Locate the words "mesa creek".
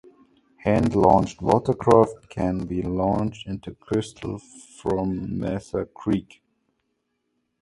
5.37-6.41